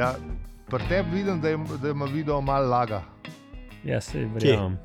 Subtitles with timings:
[0.00, 0.14] Ja,
[0.70, 3.02] pri tebi vidim, da, je, da ima video malo laga.
[3.84, 4.78] Ja, se verjamem.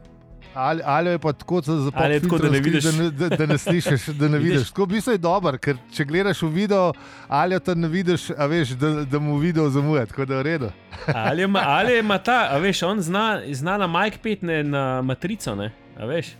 [0.53, 2.83] Ali, ali je pa tako zelo Ali je tako, da ne vidiš?
[2.83, 4.69] Da ne, da, da ne slišiš, da ne vidiš.
[4.69, 6.91] Tako bi se je dober, ker če gledaš v video,
[7.27, 10.43] ali to ne vidiš, a veš, da, da mu video zamuja, tako da je v
[10.43, 10.71] redu.
[11.07, 15.55] Ali ima, ali ima ta, a veš, on zna, zna na Mike Pitne na matrico,
[15.55, 16.35] ne, a veš.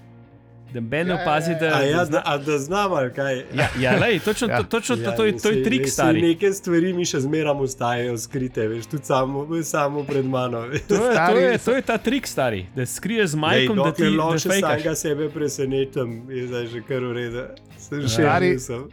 [0.75, 3.13] Da Ben Ja, ja, opazi, ja, da, A ja, da zna, a da znam, ali
[3.13, 3.35] kaj.
[3.53, 4.57] Ja, ja lej, točno, Ja.
[4.57, 6.21] to, točno Ja, to, to, je, to je trik stari.
[6.23, 10.59] Neke stvari mi še zmeraj ostajajo skrite, veš, tudi samo, samo pred mano.
[10.61, 10.81] veš.
[10.81, 13.77] To je, to, Stari- je, to je ta trik stari, da skriješ z Lej, Majkom,
[13.77, 17.45] da ti lahko še samega sebe presenetim, je zdaj že kar ureda.
[17.79, 18.83] Sem še Stari- nisem.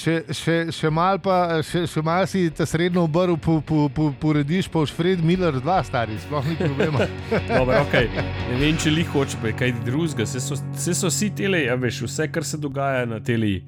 [0.00, 4.06] Še, še, še malo pa, še, še malo si ta srednjo obrv po, po, po,
[4.14, 7.04] porediš, pa už Fred Miller, dva stari, sploh ni problema.
[7.50, 8.06] Dobro, okay.
[8.48, 10.24] Ne vem, če li hoče, pa je kaj drugega.
[10.24, 13.58] Vse so, vse so vsi tele, ja, veš, vse, kar se dogaja na teli,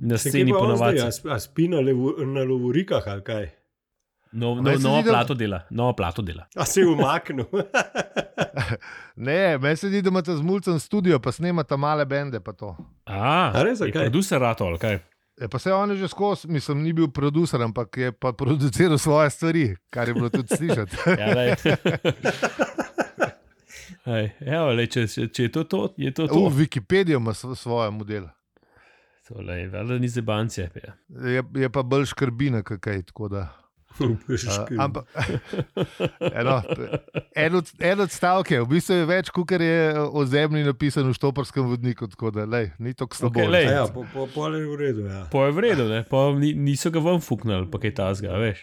[0.00, 1.02] na Se sceni, ponovadi.
[1.04, 3.46] A, sp- a spi na, levo, na lovorikah ali kaj?
[4.30, 6.46] No, no, se novo zdi, da- plato dela, novo plato dela.
[6.54, 7.44] A se je umaknil.
[9.16, 12.40] Ne, meni se zdi, da imate z mulcem studio, pa snemate male bende.
[12.40, 12.72] Pa, to.
[13.04, 14.04] A, A res, je zakaj?
[14.04, 14.98] producer rato, ali kaj?
[15.40, 18.98] E, pa se on je že skozi, mislim, ni bil producer, ampak je pa produciral
[18.98, 20.96] svoje stvari, kar je bilo tudi slišati.
[21.20, 21.54] Ja, lej.
[24.08, 26.26] Ej, evo, lej, če, če, če je to, to, je to.
[26.26, 26.40] to.
[26.48, 28.30] V Wikipediji ima svo- svoje modele.
[29.28, 30.70] To, lej, valjda ni zebancije.
[30.74, 30.94] Ja.
[31.28, 33.42] Je, je pa bolj škrbina, kaj tako da.
[33.98, 35.08] Uh, ampak,
[36.34, 36.62] eno,
[37.42, 41.16] en, od, en odstavek je, v bistvu je več, kot je o zemlji napisano v
[41.18, 43.40] štoparskem vodniku, tako da lej, ni tako slabo.
[43.40, 43.66] Okej, lej.
[43.74, 45.08] ja, po, po, po je v redu.
[45.08, 45.24] Ja.
[45.32, 46.04] Po je vredno, ne?
[46.06, 48.62] po ni, niso ga ven fuknili, pa kaj tasga, veš.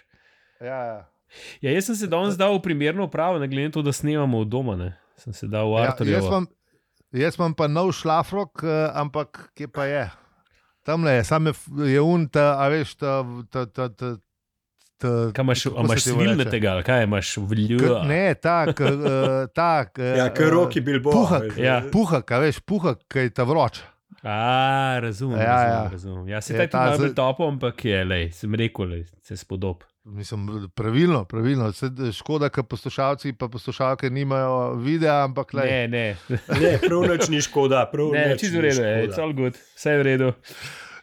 [0.64, 1.00] ja, ja.
[1.60, 4.40] Ja, jaz sem se danes dal v primerno upravo, ne glede na to, da snemamo
[4.46, 4.78] od doma.
[4.80, 4.94] Ne?
[5.20, 6.14] Sem se dal v Ja, Arturju.
[6.14, 6.46] jaz, imam,
[7.12, 10.06] jaz imam pa nov šlafrok, eh, ampak kje pa je?
[10.86, 11.54] Tam le je, sam je,
[11.92, 14.16] je un, ta, a veš, ta, ta, ta, ta
[14.98, 16.50] Kaj imaš, imaš reče?
[16.50, 18.04] tega, kaj imaš K, vljivo?
[18.04, 18.88] ne, tak, uh,
[19.54, 20.00] tak.
[20.00, 21.12] eh, Ja, ker roki bil bo.
[21.12, 21.82] Puhak, Ja.
[21.86, 23.82] puhak, a veš, puhak, ki je ta vroč.
[24.24, 25.38] A, razumem.
[25.38, 25.90] Ja, razumem, ja.
[25.92, 26.28] razumem.
[26.28, 29.04] ja se Je je ta ta z- zelo topo, ampak je, lej, sem rekel, lej,
[29.22, 29.84] se spodob.
[30.04, 31.72] Mislim, pravilno, pravilno.
[31.72, 35.64] Se, škoda, ker poslušalci in poslušalke nimajo videa, ampak le.
[35.64, 36.06] Ne, ne,
[36.62, 37.86] Ne, prav noč ni škoda.
[37.86, 39.06] Prav ne, nič čisto v ni redu, je, škoda.
[39.06, 40.30] it's all good, vse je v redu.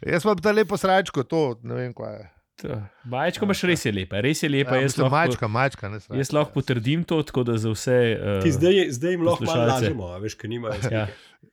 [0.02, 2.24] Jaz imam ta lepo srajčko, to ne vem, kaj je.
[2.62, 2.78] To.
[3.10, 4.76] Majčko imaš res je lepa, res je lepa.
[4.78, 6.20] Ja, jaz, lahko, mačka, mačka, ne srajčka.
[6.20, 7.98] jaz lahko potrdim to, tako da za vse.
[8.14, 10.78] Uh, Ki zdaj, zdaj jim lahko malo lažemo, a veš, ker nimajo.
[10.92, 11.06] Ja.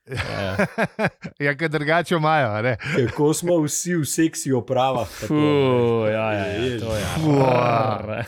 [0.09, 0.67] Ja.
[1.45, 2.75] ja, ker drugače imajo, a ne.
[2.81, 5.09] Kako smo vsi v seksi opravah.
[5.09, 6.13] pa to, Fuh, veš.
[6.13, 7.03] ja, ja, ja, to je.
[7.17, 8.23] Fua.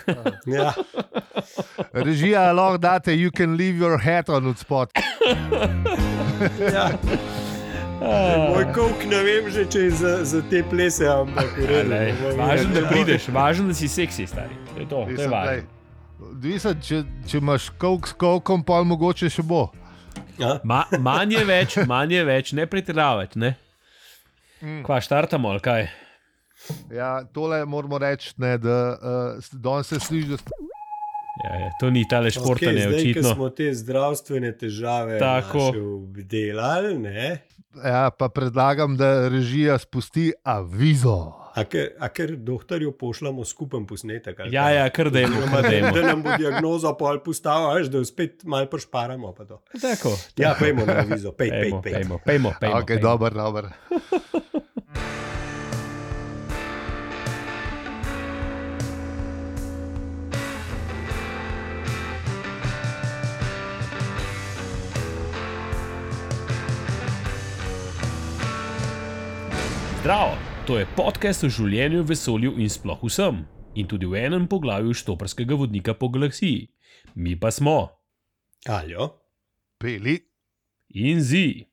[0.46, 0.74] Ja.
[1.94, 4.90] Režija lahko date, you can leave your hat on od spot.
[6.74, 6.90] Ja.
[8.01, 11.94] Moj kok ne vem že, če je za, za te plese, ampak v redu.
[12.39, 12.88] Važno, da videli.
[12.89, 14.57] prideš, važno, da si seksi, stari.
[14.73, 15.69] To je to, to je važno.
[16.31, 19.67] Odvisno, če, če imaš kok s kokom, pa mogoče še bo.
[20.41, 20.57] Ja.
[20.66, 23.41] Ma, manj je več, manj je več, ne pretiravati.
[23.41, 23.53] Ne?
[24.61, 24.81] Mm.
[24.85, 25.85] Kva štartamo, ali kaj?
[26.94, 30.71] Ja, tole moramo reči, ne, da uh, danes se sliši, da
[31.41, 33.34] Ja, ja, to ni tale športanje, okay, zdaj, očitno.
[33.34, 35.57] smo te zdravstvene težave Tako.
[35.66, 37.41] naše obdelali, ne?
[37.75, 41.34] ja, pa predlagam, da režija spusti avizo.
[41.52, 44.40] A ker, a ker doktorju pošljamo skupen posnetek.
[44.40, 44.75] ali Ja, kaj?
[44.75, 48.06] ja, kar dajmo, Oziroma, kar da, da nam bo diagnoza pol postavila, veš, da jo
[48.06, 49.34] spet malo prešparamo.
[49.34, 49.62] pa to.
[49.81, 50.13] Tako.
[50.38, 51.94] Ja, pojmo na vizo, pej, pej, Pejmo, pej.
[51.94, 52.75] pejmo, pejmo, pejmo.
[52.78, 53.02] Okay, pejmo.
[53.02, 53.66] dober, dober.
[70.11, 70.35] Zdravo,
[70.67, 73.38] to je podcast o življenju, vesolju in sploh vsem.
[73.79, 76.66] In tudi v enem poglavju štoprskega vodnika po galaksiji.
[77.16, 77.75] Mi pa smo
[78.67, 79.07] Aljo.
[79.79, 80.17] Peli.
[80.99, 81.63] in zi.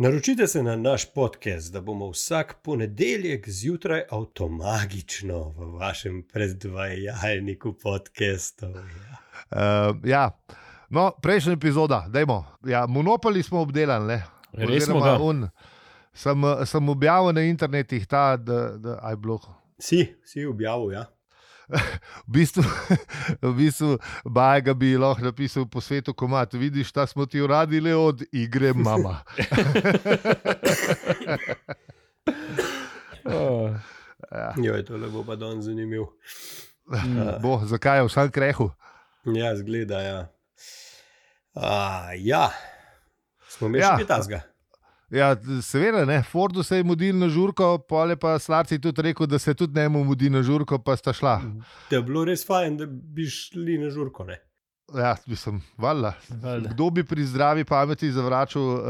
[0.00, 8.80] Naročite se na naš podcast, da bomo vsak ponedeljek zjutraj avtomagično v vašem predvajalniku podcastov.
[8.80, 9.20] Ja.
[9.52, 10.30] Uh, ja.
[10.88, 12.44] No, prejšnja epizoda, dajmo.
[12.64, 14.06] Ja, monopoli smo obdelali.
[14.06, 14.22] Ne?
[14.52, 15.24] Res smo Oziroma ga.
[15.24, 15.48] Un,
[16.16, 19.38] sem, eh, sem objavil na internetu ta, da, da aj bilo.
[19.78, 21.04] Si, si objavil, ja.
[22.26, 22.62] V bistvu,
[23.42, 26.54] v bistvu Bajga bi lahko napisal po svetu komat.
[26.54, 29.20] Vidiš, ta smo ti uradili od igre mama.
[33.26, 33.70] Oh,
[34.32, 34.54] Ja.
[34.62, 36.06] Jo, to le bo pa don zanimiv.
[37.42, 38.70] Bo, zakaj je vsak krehu?
[39.34, 40.20] Ja, zgleda, ja.
[41.54, 42.50] A, ja.
[43.48, 43.94] Smo imeli Ja.
[43.94, 44.40] še kaj tasga.
[45.10, 46.22] Ja, seveda, ne.
[46.22, 49.88] Fordu se je mudil na žurko, pole pa Slarci tudi rekel, da se tudi ne
[49.88, 51.38] mu mudi na žurko, pa sta šla.
[51.90, 54.24] Da je bilo res fajn, da bi šli na žurko.
[54.26, 54.40] Ne?
[54.94, 56.14] Ja, mislim, valjda.
[56.70, 58.80] Kdo bi pri zdravi pameti zavračal uh,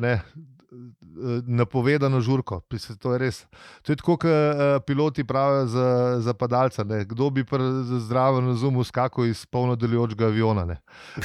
[0.00, 0.20] ne,
[1.46, 2.60] napovedano žurko?
[3.00, 3.38] To je res.
[3.82, 5.86] To je tako, kot uh, piloti pravijo za,
[6.20, 6.84] za padalca.
[6.84, 7.04] Ne.
[7.04, 7.64] Kdo bi pri
[8.00, 10.76] zdravem razumu skakal iz polno delujočega aviona?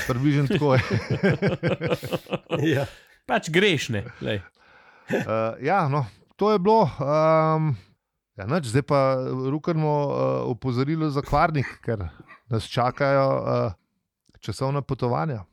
[0.07, 0.81] Približno tako je.
[2.75, 2.87] ja
[3.27, 4.05] pač grešne.
[4.23, 4.31] Uh,
[5.69, 6.87] ja, no, to je bilo.
[6.99, 7.75] Um,
[8.39, 10.15] ja, nač, zdaj pa rukamo uh,
[10.51, 12.07] opozorilo za kvarnik, ker
[12.47, 13.75] nas čakajo uh,
[14.39, 15.43] časovna potovanja.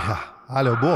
[0.00, 0.16] Ja,
[0.48, 0.94] ali bo?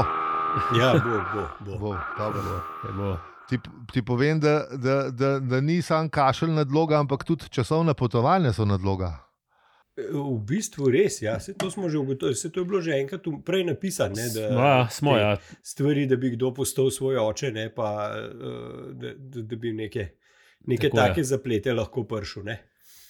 [0.79, 1.79] Ja, bo, bo, bo.
[1.79, 2.93] bo, dobro, bo.
[2.93, 3.17] bo.
[3.45, 3.59] Ti,
[3.93, 8.65] ti povem, da, da, da, da ni samo kašelj nadloga, ampak tudi časovna potovanja so
[8.65, 9.24] nadloga.
[9.95, 11.39] V bistvu res, ja.
[11.39, 14.15] se to smo že ugotovili, se to je bilo že enkrat prej napisano.
[14.33, 15.37] Da, smo, ja.
[15.63, 18.27] Stvari, da bi kdo postal svoj oče, ne pa eh,
[18.91, 20.07] da, da, da bi neke,
[20.67, 21.23] neke tako, take ja.
[21.23, 22.43] zaplete lahko pršil.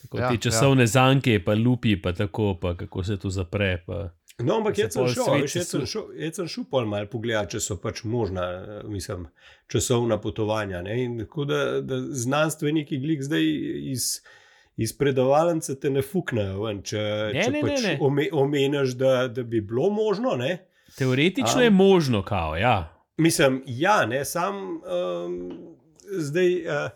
[0.02, 0.94] Tako, ja, te časovne ja.
[0.94, 3.84] zanke, pa lupi, pa tako, pa kako se to zapre.
[3.88, 4.10] Pa.
[4.44, 7.56] No, ampak jaz sem šel, veš, jaz sem šel, jaz sem šel pol malo pogledati,
[7.56, 8.46] če so pač možna,
[8.86, 9.26] mislim,
[9.72, 10.84] časovna potovanja.
[11.20, 13.48] Tako da, da znanstveniki glik zdaj
[13.96, 14.20] iz
[14.78, 18.28] iz predavalnice te ne fuknejo, če, ne, če ne, pač ne, ne.
[18.34, 20.36] omeniš, da, da bi bilo možno.
[20.40, 20.58] Ne?
[20.98, 22.92] Teoretično um, je možno, kao, ja.
[23.18, 25.42] Mislim, ja, ne, sam um,
[26.12, 26.62] zdaj.
[26.62, 26.88] Uh,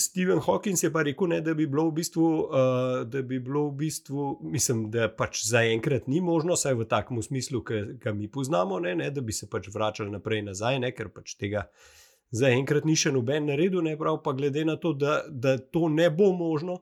[0.00, 3.74] Stephen Hawking je pa rekel, ne, da, bi v bistvu, uh, da bi bilo v
[3.82, 8.80] bistvu, mislim, da pač zaenkrat ni možno, vsaj v takem smislu, ki ga mi poznamo,
[8.80, 12.01] ne, ne, da bi se pač vračali naprej nazaj, ne, ker pač tega uh,
[12.32, 16.08] zaenkrat ni še noben naredil, ne prav, pa glede na to, da, da to ne
[16.10, 16.80] bo možno.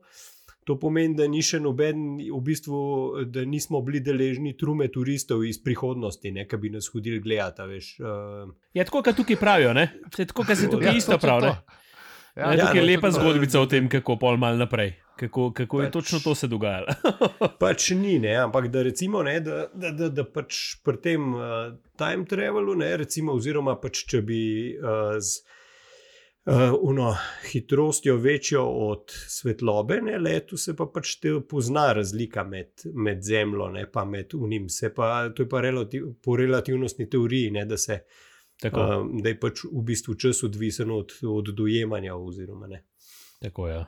[0.68, 2.80] To pomeni, da ni še noben, v bistvu,
[3.32, 7.80] da nismo bili deležni trume turistov iz prihodnosti, ki bi nas hodili gledati.
[8.04, 8.52] Uh...
[8.76, 9.88] Je tako, kot tukaj pravijo, ne?
[10.14, 11.54] tako, kot se tukaj ja, isto pravi.
[12.40, 14.94] Ja, ja, je lepa zgodbica o tem, kako pol mal naprej.
[15.20, 16.94] Kako, kako pač, je točno to se dogajalo?
[17.62, 21.74] pač ni, ne, ampak da recimo, ne, da, da, da, da pač pri tem uh,
[22.00, 24.40] time travelu, ne, recimo, oziroma pač če bi
[24.80, 25.42] uh, z
[26.48, 27.10] uh, uno,
[27.50, 33.68] hitrostjo večjo od svetlobe, ne, letu se pa pač te pozna razlika med, med zemljo,
[33.92, 34.72] pa med unim.
[34.96, 38.00] Pa, to je pa relativ, po relativnostni teoriji, ne, da se.
[38.60, 39.08] Tako.
[39.22, 42.14] Da je pač v bistvu čas odvisen od, od dojemanja.
[42.16, 42.68] Oziroma,
[43.40, 43.74] Tako je.
[43.74, 43.86] Ja.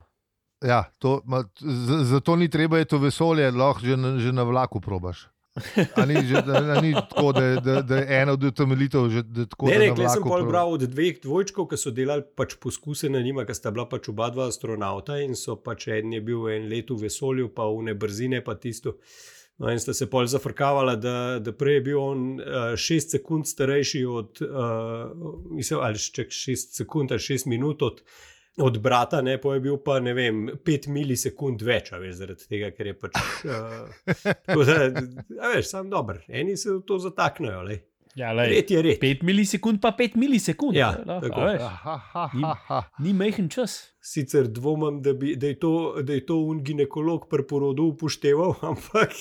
[0.62, 4.80] Ja, to, ma, z, zato ni treba je to vesolje, lahko že, že na vlaku
[4.80, 5.26] probaš.
[6.08, 9.66] Ni, že, da, ni tako, da, da, da je ena od utemeljitev že tako.
[9.68, 13.20] Ne, ne, jaz sem bolj bral od dveh dvojčkov, ki so delali pač poskuse na
[13.20, 16.70] njima, ker sta bila pač oba dva astronauta in so pač en je bil en
[16.72, 18.96] let v vesolju, pa v ne brzine, pa tisto.
[19.62, 23.46] No, in sta se pol zafrkavala, da, da prej je bil on uh, šest sekund
[23.46, 25.12] starejši od, uh,
[25.54, 28.02] mislim, ali še šest sekund ali šest minut od
[28.60, 32.68] od brata, ne pa je bil pa ne vem, pet milisekund več, veš, zaradi tega,
[32.76, 33.20] ker je pač.
[33.46, 34.26] Uh,
[34.68, 37.62] da, veš, sam dober, eni se v to zataknejo.
[37.70, 37.80] Lej.
[38.14, 38.98] Ja, red je red.
[39.00, 40.76] 5 milisekund, pa 5 milisekund.
[40.76, 41.58] Ja, tako je.
[42.34, 42.44] Ni,
[43.06, 43.94] ni mehen čas.
[44.04, 48.54] Sicer dvomim, da, bi, da, je to, da je to un ginekolog pri porodu upošteval,
[48.72, 49.16] ampak.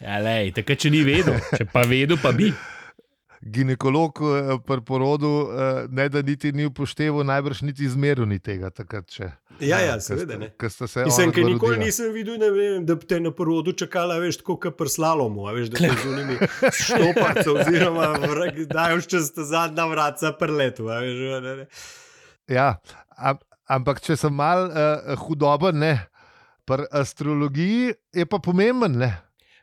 [0.00, 2.52] Ja, lej, tako če ni vedel, če pa vedel, pa bi
[3.52, 8.70] ginekolog eh, pri porodu, eh, ne da niti ni upošteval, najbrž niti izmeril ni tega.
[8.70, 10.38] Takrat, če, ja, ja, seveda.
[10.38, 14.78] Mislim, ker nikoli nisem videl, vem, da bi te na porodu čakala, veš, tako kot
[14.78, 16.38] prslalomu, veš, da te zunimi
[16.84, 18.12] štoparce, oziroma
[18.70, 20.88] da je še sta zadnja vratca prletu.
[22.48, 22.74] Ja,
[23.68, 25.94] ampak če sem mal uh, hudoben, ne.
[26.68, 29.14] Pri astrologiji je pa pomemben, ne?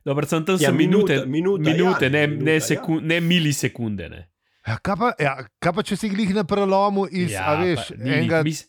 [0.06, 3.08] Dobro, sem tam ja, minute, minute, minute ja, ne, minuta, ne, sekund, ja.
[3.08, 4.10] ne milisekunde.
[4.10, 4.22] Ne.
[4.68, 7.98] Ja, kaj, pa, ja, kaj pa, če si glih na prelomu iz ja, veš, pa,
[8.02, 8.64] ni, enega mis...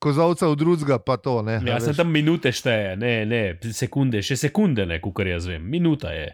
[0.00, 1.58] kozovca v drugega, pa to ne?
[1.68, 3.42] Ja, sem tam minute šteje, ne, ne,
[3.76, 6.30] sekunde, še sekunde, ne, kar jaz vem, minuta je.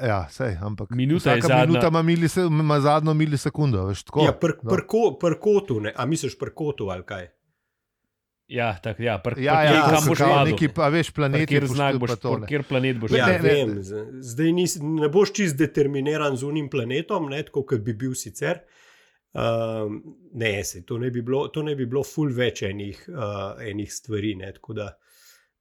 [0.00, 1.66] Ja, sej, ampak minuta je zadnja.
[1.68, 3.84] Minuta ima, milise, ima zadnjo milisekundo.
[3.90, 7.28] Veš, ja, prkotu, pr, pr a misliš prkotu ali kaj?
[8.50, 12.00] Ja, tako ja, pr, ja, ja, kam boš šel, neki pa veš, planet, kjer znak
[12.02, 12.16] boš.
[12.48, 13.14] Kjer planet boš.
[13.14, 13.76] Ja, vem,
[14.26, 18.58] zdaj nis, ne boš čist determiniran z unim planetom, ne, tako kot bi bil sicer.
[19.30, 20.00] Um,
[20.34, 24.34] ne, se, to, ne bilo, to ne bi bilo full več enih, uh, enih stvari.
[24.42, 24.88] Ne, da,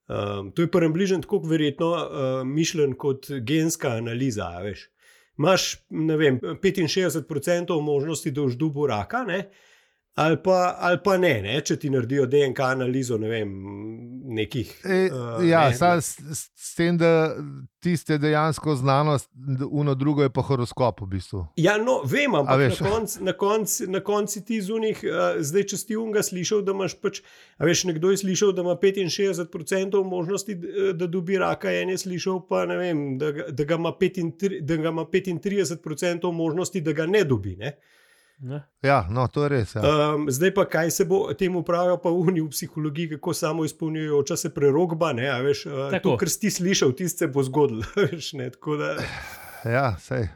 [0.10, 2.02] um, to je prvem bližnjem tako verjetno uh,
[2.42, 4.50] mišljen kot genska analiza.
[5.38, 9.22] Imáš 65% možnosti, da boš dubo raka.
[9.30, 9.44] Ne,
[10.20, 13.52] ali pa, ali pa ne, ne, če ti naredijo DNK analizo, ne vem,
[14.36, 14.72] nekih.
[14.84, 16.18] E, uh, ja, ne, sa, s,
[16.60, 17.38] s tem, da
[17.80, 19.30] tiste dejansko znanost,
[19.72, 21.46] uno drugo je pa horoskop v bistvu.
[21.56, 25.80] Ja, no, vem, ampak na koncu na konc, na konc ti zunih, uh, zdaj če
[25.80, 27.22] si unga slišal, da imaš pač,
[27.56, 30.58] a veš, nekdo je slišal, da ima 65% možnosti,
[31.00, 36.84] da dobi raka, en je slišal pa, ne vem, da, da ga ima 35% možnosti,
[36.84, 37.56] da ga ne dobi.
[37.64, 37.78] Ne?
[38.82, 39.76] Ja, no, to je res.
[39.76, 39.84] Ja.
[40.16, 44.54] Um, zdaj pa kaj se bo temu pravijo, pa v psihologiji, kako samo izpolnjujejo čase
[44.56, 45.12] prerogba.
[45.14, 47.84] Ne, veš, uh, to, kar si slišal, tiste bo zgodilo.
[48.80, 48.96] Da...
[49.66, 50.28] Ja, sej.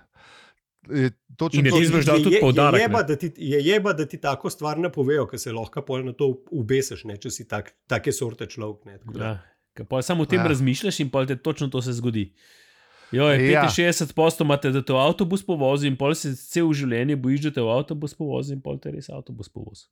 [0.89, 4.79] Je, in to, je, tudi poudarek, je, jeba, ti, je jeba, da ti tako stvar
[4.79, 8.49] ne povejo, ker se lahko pol na to ubesiš, ne, če si tak, take sorte
[8.51, 8.99] človek.
[9.15, 9.37] Ja,
[10.03, 10.49] samo o tem ja.
[10.51, 12.33] razmišljaš in pol te točno to se zgodi.
[13.13, 13.67] Jo, ja.
[13.69, 17.65] 65 posto imate, da te avtobus povozi, in pol se cel življenje bojiš, da te
[17.75, 19.85] avtobus povozi, in pol te res avtobus povozi.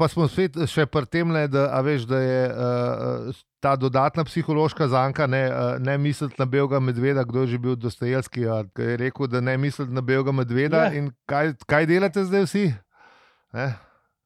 [0.00, 5.26] Pa smo spet še pri tem, da, veš, da je uh, ta dodatna psihološka zanka,
[5.28, 9.28] ne, uh, ne misliti na belega medveda, kdo je že bil Dostojevski, ki je rekel,
[9.28, 10.86] da ne misliti na belega medveda.
[10.88, 10.96] Ja.
[10.96, 12.64] In kaj, kaj delate zdaj vsi?
[13.52, 13.76] Eh?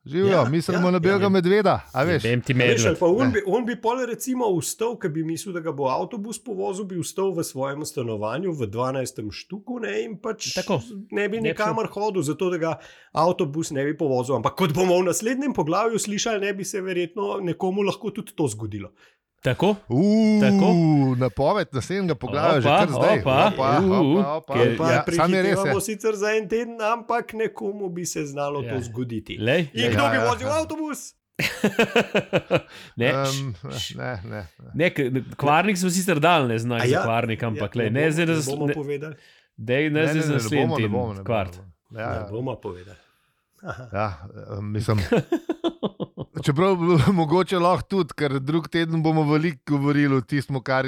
[0.07, 1.81] Živijo, ja, mislimo ja, na belega ja, medveda.
[2.23, 2.97] Vem ti medved.
[3.01, 6.99] On, on bi pol recimo vstal, ker bi mislil, da ga bo avtobus povozil, bi
[7.01, 9.23] vstal v svojem stanovanju v 12.
[9.33, 10.83] štuku ne, in pač Tako.
[11.09, 12.75] ne bi nikamor hodil, zato da ga
[13.17, 14.37] avtobus ne bi povozil.
[14.43, 18.49] Ampak kot bomo v naslednjem poglavju slišali, ne bi se verjetno nekomu lahko tudi to
[18.53, 18.93] zgodilo.
[19.45, 19.77] Tako?
[19.89, 20.75] Uh, Tako?
[21.19, 23.23] Napoved naslednjega poglavja, že kar zdaj.
[25.17, 25.59] Sam je res.
[25.59, 28.75] Imamo sicer za en teden, ampak nekomu bi se znalo ja.
[28.75, 29.37] to zgoditi.
[29.41, 30.61] Lej, In kdo ja, bi ja, vozil ja.
[30.61, 31.15] avtobus?
[33.01, 33.55] ne, um,
[33.97, 34.91] ne, ne, ne.
[35.11, 38.27] ne, kvarnik smo sicer dal, ne znajo ja, za kvarnik, ampak ja, le, ne, zdaj,
[38.27, 39.15] ne, ne bomo povedali.
[39.57, 41.45] Dej, ne, ne, ne, ne, ne, bomo, ne bomo, ne bomo.
[41.91, 42.29] Ja, ja.
[42.31, 42.97] bomo povedali.
[43.93, 44.09] Ja,
[44.63, 44.99] mislim.
[46.45, 46.77] Čeprav
[47.21, 50.87] mogoče lahko tudi, ker drug teden bomo veliko govorili o tistem, kar,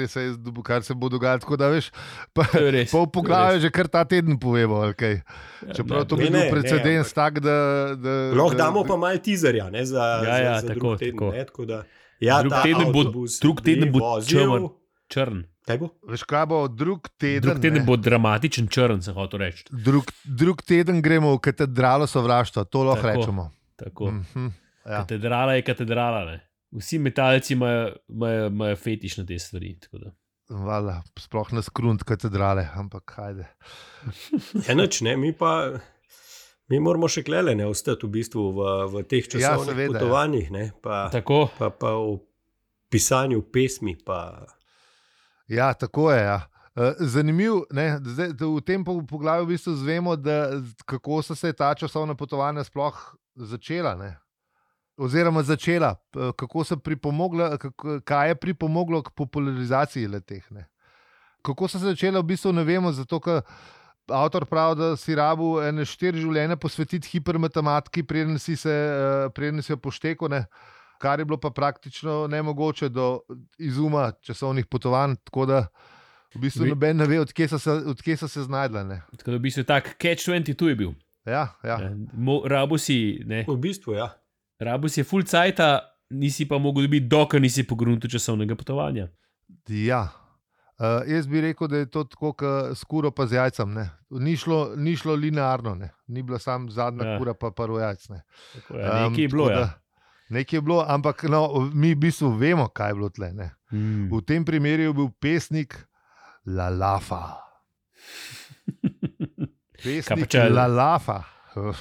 [0.63, 1.41] kar se bo dogajalo.
[1.41, 1.89] Tako da veš,
[2.33, 2.45] pa,
[2.91, 4.83] pol poglavja že kar ta teden povemo.
[4.93, 5.21] Okay.
[5.65, 7.57] Ja, Čeprav to bi bil precedens tak, da.
[7.97, 11.17] da lahko damo pa malo teaserja ne, za, ja, ja, za, za tako, teden.
[11.17, 11.31] Tako.
[11.33, 11.83] Ne, tako da,
[12.19, 13.03] ja, drug teden bo,
[13.41, 14.69] drug teden bo črn.
[15.09, 15.45] črn.
[15.79, 15.89] Bo?
[16.07, 17.41] Veš, kaj bo drug teden?
[17.43, 17.87] Drug teden ne?
[17.89, 19.65] bo dramatičen črn, se hoče reči.
[19.71, 23.49] Drug, drug teden gremo v katedralo sovraštva, to lahko tako, rečemo.
[23.75, 24.11] Tako.
[24.11, 24.66] Mm -hmm.
[24.87, 25.01] Ja.
[25.01, 26.25] Katedrala je katedrala.
[26.25, 26.39] Ne?
[26.71, 29.77] Vsi metalci imajo, imajo, imajo fetiš na te stvari.
[30.49, 33.47] Vala, sploh na skrunt katedrale, ampak hajde.
[34.71, 35.79] Enoč, ne, mi pa.
[36.67, 39.91] Mi moramo še klele ne ostati v, bistvu v, v teh ja, časovnih ja, seveda,
[39.93, 41.05] potovanjih, ne, pa,
[41.55, 42.17] pa, pa v
[42.91, 43.95] pisanju pesmi.
[43.95, 44.17] Pa...
[45.47, 46.19] Ja, tako je.
[46.25, 46.41] Ja.
[46.75, 47.87] Eh, zanimivo je,
[48.35, 52.99] da v tem poglavju v bistvu zvemo, da, kako so se ta časovna potovanja sploh
[53.47, 53.95] začela.
[53.95, 54.17] Ne
[54.97, 60.43] oziroma začela, kako so pripomogla, kako, kaj je pripomoglo k popularizaciji leteh.
[61.41, 63.41] Kako so se začela, v bistvu ne vemo, zato ker
[64.07, 68.73] avtor pravi, da si rabu ene štiri življenja posvetiti hipermatematiki, preden si se
[69.35, 70.27] preden si pošteko.
[70.31, 70.45] Ne?
[70.97, 73.19] Kar je bilo pa praktično nemogoče do
[73.59, 75.67] izuma časovnih potovanj, tako da
[76.35, 78.83] v bistvu noben ne ve, odkje so se, odkje so se znajdla.
[79.17, 80.95] Tako da v bistvu tak catch 22 je bil.
[81.27, 81.77] Ja, ja.
[82.47, 83.21] Rabu si.
[83.25, 83.43] Ne?
[83.47, 84.09] V bistvu, ja.
[84.59, 85.59] Rabus je full cajt,
[86.09, 89.07] nisi pa mogel dobiti, dokaj nisi pogrunil časovnega potovanja.
[89.67, 90.07] Ja.
[90.77, 93.77] Uh, jaz bi rekel, da je to tako, kot skuro pa z jajcem.
[94.09, 95.89] Ni šlo, ni šlo linearno, ne.
[96.07, 97.17] ni bila samo zadnja ja.
[97.17, 98.13] kura, pa prvo jajce.
[98.69, 99.49] Ja, nekaj je bilo.
[99.51, 99.69] Ja.
[100.29, 103.31] Nekaj je bilo, ampak no, mi v bistvu vemo, kaj je bilo tle.
[103.71, 104.09] Mm.
[104.11, 105.77] V tem primeru je bil pesnik
[106.45, 107.23] La Lafa.
[109.83, 111.23] Pesnik La Lafa.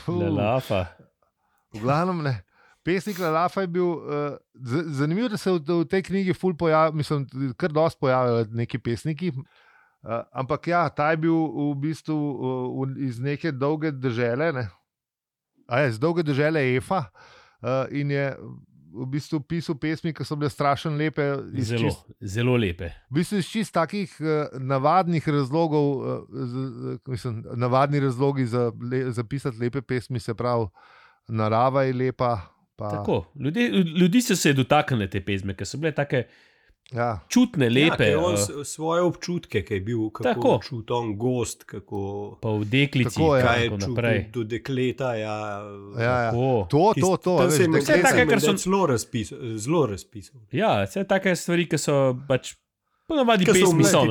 [0.08, 0.86] La Lafa.
[1.74, 2.45] V glavnem ne.
[2.86, 4.36] Pesnik Lafa je bil uh,
[4.94, 7.26] zanimiv, da se v, v tej knjigi pojavljajo, mislim,
[7.58, 9.32] kar dosti pojavljajo neki pesniki.
[9.34, 14.68] Uh, ampak ja, ta je bil v bistvu uh, iz neke dolge države, ne?
[15.88, 18.36] iz dolge države Efa uh, in je
[18.96, 21.24] v bistvu pisal pesmi, ki so bile strašno lepe.
[21.58, 22.92] Zelo, čist, zelo lepe.
[23.10, 29.10] V bistvu iz čist takih uh, navadnih razlogov, uh, z, mislim, navadni razlogi za, le,
[29.12, 30.68] za pisati lepe pesmi, se pravi,
[31.28, 32.55] narava je lepa.
[32.76, 33.66] Tako, ljudi,
[34.00, 36.22] ljudi so se dotaknili te pesmi, ker so bile tako
[36.92, 37.20] ja.
[37.28, 38.10] čutne, lepe.
[38.10, 41.64] Ja, uh, svoje občutke, ki je bil tako čuten, gost.
[41.64, 42.02] Kako,
[42.42, 43.46] pa v deklici, tako, ja.
[43.46, 44.20] kaj je naprej.
[44.34, 45.14] Do dekleta.
[45.14, 45.38] Ja,
[45.98, 46.30] ja, ja.
[46.32, 47.38] To, to, to.
[47.46, 50.46] Vse je nekaj, kar so zelo razpisali.
[50.52, 52.54] Ja, vse take stvari, ki so pač
[53.06, 54.02] Ponovadi pesmi so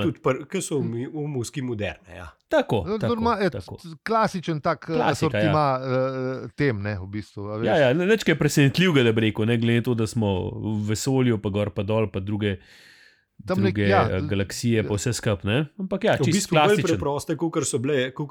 [0.48, 2.16] ki so v, muski moderne.
[2.16, 2.30] Ja.
[2.48, 3.75] Tako, no, tako, norma, et, tako.
[4.08, 5.50] Klasičen tak eh, Klasika, ja.
[5.50, 7.60] ima uh, tem, ne, v bistvu.
[7.66, 11.42] Ja, ja, nekaj je presenetljivo, da bi rekel, ne glede to, da smo v vesolju,
[11.44, 12.56] pa gor, pa dol, pa druge.
[13.46, 15.66] Tam druge nek, ja, galaksije, pa vse skupaj.
[15.84, 16.88] Ampak ja, čisto v bistvu klasičen.
[16.88, 17.82] preproste, kot so,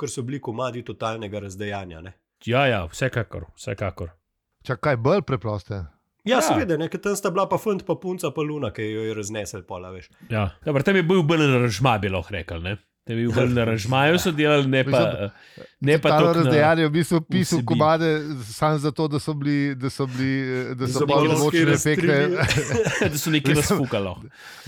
[0.09, 2.00] so bili komadi totalnega razdejanja.
[2.00, 2.14] Ne?
[2.49, 3.50] Ja, ja, vsekakor.
[3.56, 4.16] vsekakor.
[4.64, 5.85] Čakaj, bolj preproste.
[6.25, 6.43] Ja, ja.
[6.43, 9.62] seveda, nekaj tam sta bila pa fant, pa punca, pa luna, ki jo je raznesel,
[9.69, 10.09] pola veš.
[10.33, 12.62] Ja, Dobar, tam je bil bolj narežma, bi lahko rekel.
[12.64, 12.78] Ne?
[13.04, 15.00] Te bi bolj narežmajo so delali, ne pa.
[15.85, 18.09] Ne pa to razdejanje, v bistvu pisal komade
[18.49, 22.09] samo zato, da so bili, da so bili, da so bili močni efekti.
[23.12, 24.14] da so nekaj razfukalo.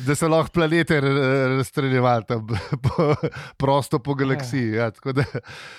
[0.05, 2.45] Da so lahko planete razstreljevali tam
[2.85, 3.15] po,
[3.57, 4.75] prosto po galaksiji.
[4.77, 5.25] Ja, da,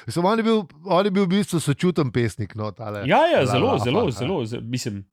[0.07, 2.57] so, on, je bil, on je bil v bistvu sočuten pesnik.
[2.57, 5.05] No, tale, ja, ja, zelo, zelo, zelo, zelo, mislim.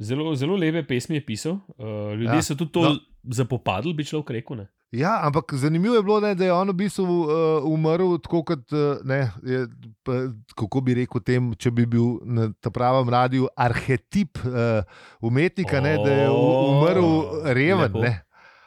[0.00, 2.42] Zelo, zelo lepe pesmi je pisal, uh, ljudje ja.
[2.42, 2.98] so tudi to no.
[3.34, 4.60] zapopadli, bi človek rekel.
[4.62, 4.68] Ne?
[4.94, 8.72] Ja, ampak zanimivo je bilo, ne, da je on v bistvu uh, umrl tako, kot
[8.72, 9.66] uh, ne, je,
[10.06, 10.20] pa,
[10.56, 14.86] kako bi rekel, tem, če bi bil na ta pravem radiju arhetip uh,
[15.20, 17.12] umetnika, oh, ne, da je umrl
[17.58, 18.00] reven.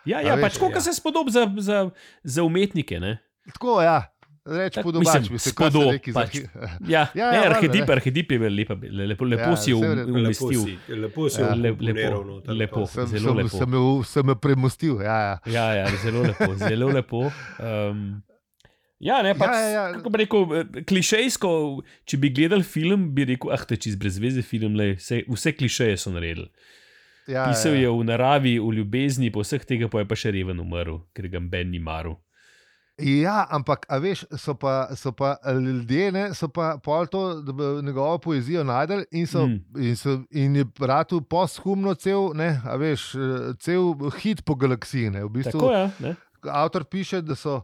[0.06, 0.84] Ja, ja pač kot ja.
[0.84, 1.84] se spodobi za, za,
[2.24, 3.00] za umetnike.
[3.00, 3.18] Ne?
[3.56, 4.12] Tako, ja.
[4.46, 6.14] Reč po domačem, se spodobi.
[6.14, 6.40] Pač.
[6.90, 10.64] Ja, ja, ja, arhetip, arhetip je bil lepo, lepo, lepo ja, si umestil.
[10.90, 11.54] Lepo si ja.
[11.54, 13.54] lepo, lepo, lepo, sem, zelo lepo.
[13.54, 14.98] Sem, sem, sem premostil.
[15.06, 15.36] Ja, ja.
[15.46, 16.50] ja, ja, zelo lepo.
[16.62, 17.22] Zelo lepo.
[17.62, 18.02] Um,
[18.98, 19.86] ja, ne, pač, ja, ja, ja.
[20.00, 20.58] kako bi rekel,
[20.90, 21.54] klišejsko,
[22.10, 25.54] če bi gledal film, bi rekel, ah, te čez brez veze film, le, vse, vse
[25.54, 26.50] klišeje so naredili.
[27.30, 27.86] Ja, Pisal ja.
[27.86, 31.30] je v naravi, v ljubezni, po vseh tega pa je pa še reven umrl, ker
[31.30, 32.18] ga Ben ni maru.
[33.02, 37.24] Ja, ampak, veš, so pa, so pa ljudje, ne, so pa pol to,
[37.82, 39.82] njegovo poezijo najdel in, so, mm.
[39.82, 43.12] in, so, in je ratu posthumno cel, ne, veš,
[43.60, 45.10] cel hit po galaksiji.
[45.10, 46.16] Ne, v bistvu, Tako, ja,
[46.62, 47.62] avtor piše, da so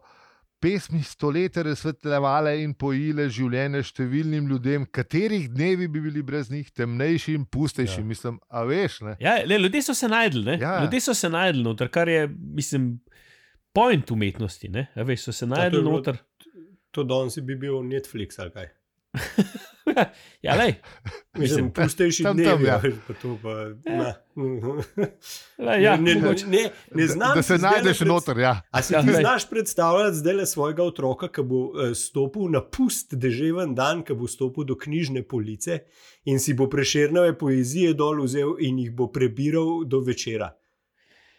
[0.59, 7.35] pesmi stoletja razsvetljevale in pojile življenje številnim ljudem, katerih dnevi bi bili brez njih temnejši
[7.37, 8.01] in pustejši.
[8.01, 8.07] Ja.
[8.07, 8.99] Mislim, a veš.
[9.21, 10.79] Ja, le, ljudje so se najdli, ja.
[10.83, 12.25] ljudje so se najdli, noter, kar je,
[12.57, 12.95] mislim
[13.77, 14.87] point umetnosti, ne?
[14.95, 16.17] A veš, so se najdel noter.
[16.97, 18.73] To danes bi bil Netflix ali kaj.
[20.45, 20.73] ja, le.
[21.37, 22.77] Mislim, pustiš še nekaj, ja.
[23.07, 23.53] pa to pa.
[23.85, 24.09] Ja.
[25.85, 26.63] ja, ne, ne, ne,
[26.97, 27.37] ne znam.
[27.37, 28.11] Da se najdeš pred...
[28.11, 28.55] noter, ja.
[28.71, 29.21] A si ja, ti lej.
[29.21, 34.17] znaš predstavljati zdaj le svojega otroka, ki bo uh, stopil na pust deževen dan, ki
[34.17, 35.83] bo stopil do knjižne police
[36.25, 40.51] in si bo preširnove poezije dol vzel in jih bo prebiral do večera.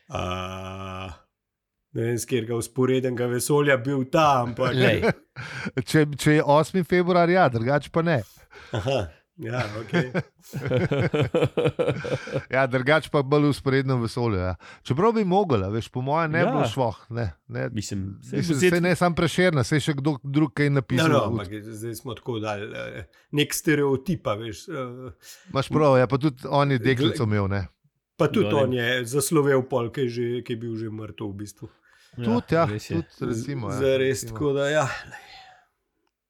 [0.09, 1.13] Uh,
[1.99, 4.55] ne vem, z katerega usporednega vesolja bil tam.
[5.91, 6.83] če, če je 8.
[6.89, 8.21] februar, ja, drugače pa ne.
[8.79, 9.07] Aha.
[9.39, 10.11] Ja, okay.
[12.55, 14.41] ja drugače pa bolj usporedno vesolje.
[14.41, 14.55] Ja.
[14.83, 16.51] Čeprav bi mogel, veš, po mojem, ne ja.
[16.53, 16.89] bo šlo.
[17.09, 18.81] Ne, ne, Mislim, se zet...
[18.83, 21.13] ne sam preširna, se še kdo drug kaj napisal.
[21.13, 23.07] No, no, ampak, zdaj smo tako dali eh,
[23.39, 24.27] nek stereotip.
[24.43, 27.47] Veš, uh, Máš prav, ja, pa tudi on je deklico imel.
[27.53, 27.67] Ne.
[28.19, 31.45] Pa tudi on je zaslovel pol, ki je, že, ki je bil že mrtev v
[31.45, 31.71] bistvu.
[32.25, 33.71] Tudi, ja, tudi, recimo.
[33.71, 34.87] Ja, za res, tako da, ja.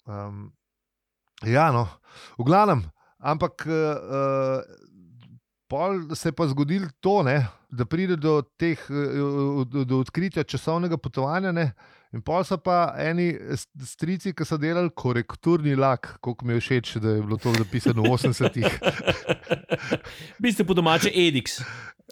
[0.08, 0.48] Um,
[1.44, 1.86] ja, no,
[2.38, 2.82] v glavnem,
[3.18, 4.60] ampak uh,
[5.68, 10.44] pol se je pa zgodilo to, ne, da pride do, teh, uh, do, do odkritja
[10.44, 11.52] časovnega potovanja.
[11.52, 11.72] Ne,
[12.16, 13.34] In pol so pa eni
[13.84, 18.06] strici, ki so delali korekturni lak, kot mi je všeč, da je bilo to zapisano
[18.06, 18.78] v 80-ih.
[20.40, 21.58] Vi ste po domače Edix.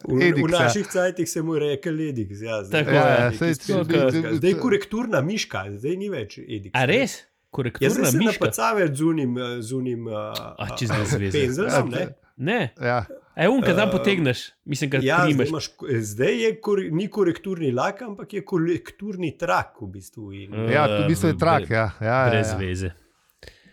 [0.04, 0.90] V, Edix, v naših ja.
[0.92, 2.44] cajtih se mu reče Edix.
[2.44, 6.76] Ja, zdaj, Tako, ja, ja, sej, zdaj, zdaj je korekturna miška, zdaj ni več Edix.
[6.76, 7.22] A res?
[7.56, 8.20] Korekturna miška.
[8.20, 11.32] Jaz sem pa cave z unim, z unim uh, čez zvezde.
[11.32, 11.94] Penzelom,
[12.36, 12.58] ne?
[12.80, 13.04] Ja.
[13.36, 15.70] E, unka tam potegneš, mislim, da ja, zdaj, imaš,
[16.00, 20.32] zdaj je kor, ni korekturni lak, ampak je korekturni trak v bistvu.
[20.32, 21.90] In, ja, v bistvu je trak, ja.
[22.00, 22.60] ja, ja brez ja.
[22.60, 22.92] veze.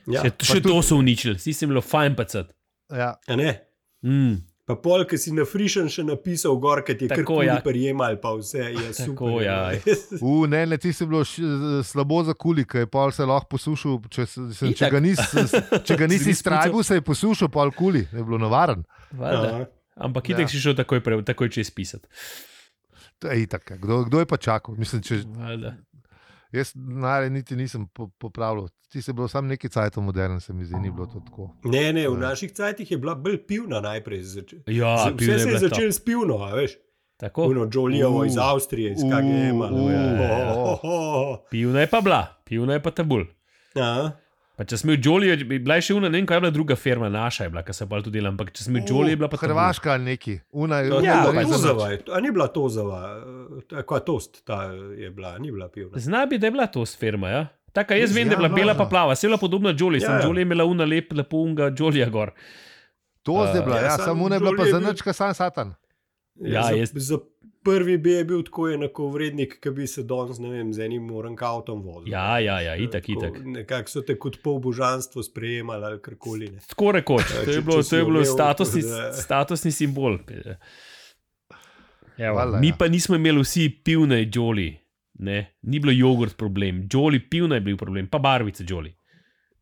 [0.07, 0.23] Ja.
[0.25, 2.51] Še, še to so uničili, si jim bilo fajn pacati.
[2.91, 3.13] Ja.
[3.31, 3.53] Ne.
[4.03, 4.41] Mm.
[4.63, 7.57] Pa pol, ki si na frišen še napisal, gor, ki ti je kar koli ja.
[7.63, 9.43] prijemal, pa vse je Tako, super.
[9.43, 9.57] Ja.
[10.23, 11.25] U, ne, ne, ti si bilo
[11.83, 13.99] slabo za kuli, ki je pol se lahko posušil.
[14.07, 15.43] Če, se, če ga nisi,
[16.15, 18.87] nisi strajbil, se je posušil, pol kuli, je bilo navaren.
[19.99, 20.51] Ampak itek ja.
[20.55, 22.07] si šel takoj, pre, takoj čez pisati.
[23.19, 24.79] Kdo, kdo je pa čakal?
[24.79, 25.21] Mislim, če,
[26.53, 27.87] jaz nare, niti nisem
[28.17, 28.67] popravljal.
[28.89, 31.49] Ti si bil sam neki cajt, modern, se mi zdi, ni bilo to tako.
[31.63, 34.21] Ne, ne, v naših cajtih je bila bolj pivna najprej.
[34.67, 36.77] Ja, Vse se je začelo s pivno, veš.
[37.17, 37.43] Tako.
[37.43, 39.61] Uno, Jolijo iz Avstrije, iz KGM.
[41.49, 43.25] Pivna je pa bila, pivna je pa tabul.
[43.75, 44.11] Ja.
[44.53, 46.75] Pa če smo v Džoli, bi bila še una, ne vem, kaj je bila druga
[46.77, 49.19] firma, naša je bila, ki se pa tu dela, ampak če smo v Džoli, je
[49.23, 50.35] bila pa Hrvaška ali neki.
[50.53, 51.87] Una je bila ja, Tozava,
[52.21, 52.99] ni bila Tozava,
[53.71, 54.67] tako tost ta
[54.99, 55.97] je bila, ni bila pivna.
[55.97, 57.43] Zna bi, da je bila tost firma, ja.
[57.73, 59.97] Taka jaz vem, da je bila ja, bela pa plava, se je bila podobna Džoli,
[59.97, 60.27] ja, sem ja.
[60.27, 62.35] Džoli imela una lep, lepo unga Džolija gor.
[63.25, 65.33] To uh, zdaj bila, ja, ja samo una je bila pa za nič, kaj sam
[65.33, 65.73] satan.
[66.35, 67.17] Ja, ja, za, za
[67.63, 70.37] prvi bi je bil tako enakovrednik, ki bi se danes
[70.75, 72.11] z enim morankautom vozil.
[72.13, 73.39] Ja, ja, ja, itak, itak.
[73.43, 76.51] Nekako so te kot pol božanstvo sprejemali ali karkoli.
[76.69, 78.83] Tako rekoč, to je bilo, to je bilo statusni,
[79.25, 80.17] statusni simbol.
[82.17, 82.75] Evo, Hvala, mi ja.
[82.79, 84.67] pa nismo imeli vsi pivne džoli,
[85.19, 85.55] ne?
[85.61, 88.93] ni bilo jogurt problem, džoli pivne je bil problem, pa barvice džoli.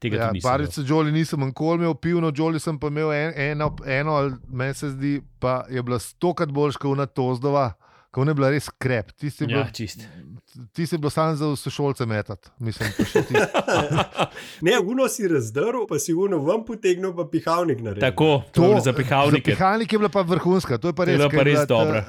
[0.02, 4.32] Ja, barvice džoli nisem nikoli imel, pivno džoli sem pa imel en, eno, eno ali
[4.50, 7.68] meni se zdi, pa je bila stokrat boljša kot una tozdova
[8.12, 9.12] ko je bila res krep.
[9.16, 12.50] Ti si bil, ja, bil sam za vse šolce metati.
[14.68, 18.10] ne, uno si razdrl, pa si uno vam potegnil, pa pihalnik naredil.
[18.10, 19.52] Tako, to je za pihalnike.
[19.52, 22.04] Za pihalnike je bila pa vrhunska, to je pa res, je pa res dobra.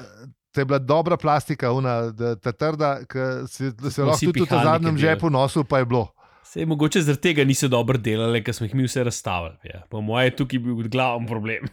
[0.53, 4.59] To je bila dobra plastika, una, da, ta trda, ki si, si lahko tudi v
[4.67, 6.11] zadnjem žepu nosil, pa je bilo.
[6.53, 9.55] Se je mogoče zaradi tega niso dobro delali, ker smo jih mi vse razstavili.
[9.63, 9.79] Ja.
[9.89, 11.63] Po mojem, tukaj je bil glavni problem.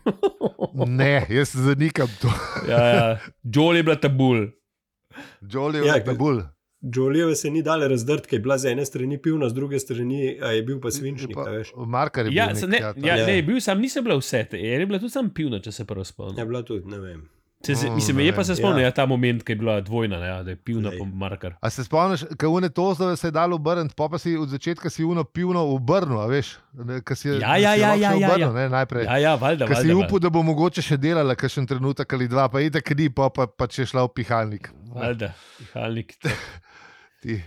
[1.01, 2.31] ne, jaz se zanikam to.
[2.69, 3.19] ja, ja.
[3.43, 4.47] Joel je bila tabul.
[5.40, 6.40] Joel je bila ja, tabul.
[6.81, 10.23] Joel se ni dal razdrt, ker je bila z ene strani pivna, z druge strani
[10.33, 11.37] je bil pa svinčnik.
[11.77, 12.38] Markar je bil.
[12.38, 15.12] Ja, nek, ne, ja, ja, ne, bil sam, nisem bila vse te, je bila tudi
[15.12, 16.40] sam pivna, če se prvo spomnim.
[16.40, 17.21] Je bila tudi, ne vem.
[17.66, 18.85] Se, se, mislim, je pa se spomnil ja.
[18.88, 21.55] ja, ta moment, ki je bila dvojna, ne, da je pivna po markar.
[21.61, 24.49] A se spomniš, kako je to, da se je dalo obrniti, pa, pa si od
[24.49, 26.57] začetka si uno pivno obrnil, veš?
[27.14, 28.53] Si, ja, ja, ja, ja, ja, obrnil, ja.
[28.53, 29.05] Ne, najprej.
[29.05, 29.66] Ja, ja, valjda.
[29.66, 32.64] Ker si upal, da bo mogoče še delala, kaj še en trenutek ali dva, pa
[32.64, 34.73] je tako, pa, pa, pa če šla v pihalnik.
[34.96, 36.16] Valjda, pihalnik.
[37.23, 37.42] ti.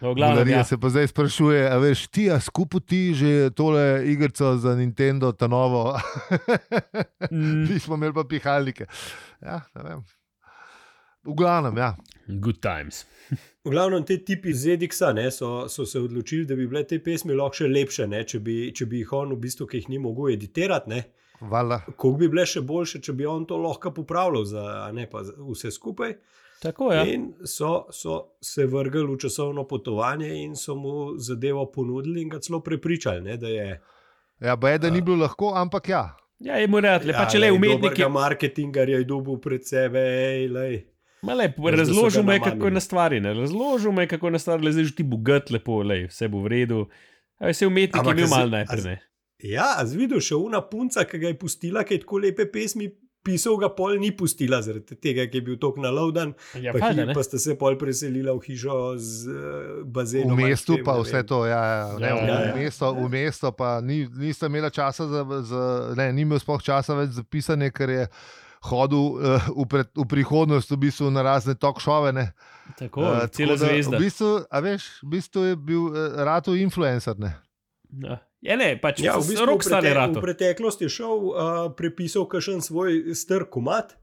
[0.00, 0.64] No, glavno, ja.
[0.64, 5.32] se pa zdaj sprašuje, a veš, ti, a skupaj ti že tole igrico za Nintendo,
[5.32, 5.98] ta novo.
[7.30, 7.66] mm.
[7.70, 8.86] Mi smo imeli pa pihalnike.
[9.42, 10.04] Ja, ne vem.
[11.26, 11.96] V glavnem, ja.
[12.28, 13.06] Good times.
[13.66, 17.64] v glavnem, te tipi ZDX-a so, so se odločili, da bi bile te pesmi lahko
[17.64, 21.02] še lepše, če bi, če bi jih on, v bistvu, ki jih ni mogel editirati.
[21.40, 24.62] Kako bi bile še boljše, če bi on to lahko popravljal, za,
[24.94, 26.16] ne pa vse skupaj.
[26.62, 27.04] Tako, ja.
[27.06, 32.40] In so, so se vrgli v časovno potovanje in so mu zadevo ponudili in ga
[32.42, 33.20] celo prepričali.
[33.20, 33.80] Ne, da je,
[34.40, 36.16] ja, je, da ni bilo lahko, ampak ja.
[36.38, 37.98] Ja, je mu rekel, ja, pa če le umetnik.
[37.98, 40.46] Ja, marketingar je dobil pred sebe, ej,
[41.22, 43.20] Razložil mi je, kako je na stvari.
[43.20, 46.42] Razložil mi je, kako je na stvari, zdaj že ti bogat, lepo, lej, vse bo
[46.42, 46.86] v redu.
[47.38, 48.98] A vse umetniki je bil mal najprej.
[49.42, 52.88] Ja, zvidel še una punca, ki ga je pustila, ki je tako lepe pesmi
[53.28, 56.32] pisal, ga pol ni pustila, zaradi tega, ker je bil tako nalovdan.
[56.56, 60.32] Ja, pa, hi, pa ste se pol preselili v hišo z uh, bazenom.
[60.32, 63.52] V mestu pa vse to, ja, ja, ne, ja, v, ja, v, mesto, v mesto
[63.52, 65.62] pa ni, niste imeli časa, za, za,
[66.00, 68.10] ne, ni imel sploh časa več za pisanje, ker je.
[68.58, 72.10] Hodil uh, v, pred, v prihodnost, v bistvu na razne tokšove.
[72.74, 73.94] Tako, uh, celo zvezdo.
[73.94, 77.14] V bistvu, a veš, v bistvu je bil uh, rado influencer.
[77.88, 78.18] Ja.
[78.40, 80.20] Je ne, pač ja, v bistvu, rok stane rado.
[80.20, 83.96] V preteklosti je šel, uh, prepisal kakšen svoj strk komat,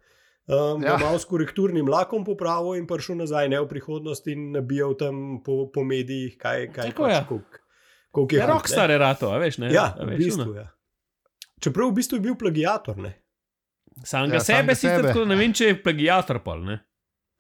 [0.49, 0.97] um, ja.
[0.99, 5.69] malo s korekturnim lakom popravil in prišel nazaj, ne v prihodnosti in nabijal tam po,
[5.71, 7.21] po medijih, kaj, kaj Tako, pač, ja.
[7.29, 7.61] kolik,
[8.11, 8.41] kolik je.
[8.41, 9.71] Ja, rok stane rado, veš, ne?
[9.71, 10.67] Ja, veš, v bistvu, ja.
[11.63, 13.13] Čeprav v bistvu je bil plagiator, ne?
[14.03, 16.81] Sam ga ja, sebe si tako, ne vem, če je plagiator pol, ne?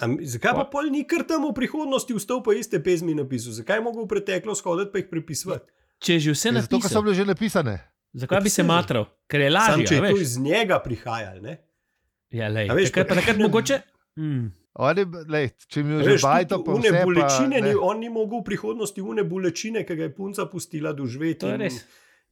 [0.03, 3.55] Am, zakaj pa, pa pol ni kar tam v prihodnosti vstal pa iste pesmi napisal?
[3.55, 5.71] Zakaj je mogel v preteklost hoditi pa jih prepisovati?
[5.99, 6.81] Če že vse napisane.
[6.81, 7.75] Zato so bile že napisane.
[8.15, 9.07] Zakaj bi se matral?
[9.27, 9.87] Ker je lažje.
[9.87, 11.57] Če je to iz njega prihajalo, ne?
[12.35, 12.69] Ja, lej.
[12.71, 13.81] Veš, takrat pa takrat mogoče.
[14.19, 14.47] Mm.
[14.85, 18.47] Oni, lej, če mi že bajto po vse, bolečine, pa, ni, on ni mogel v
[18.49, 21.45] prihodnosti une bolečine, ki ga je punca pustila doživeti.
[21.45, 21.77] To je res.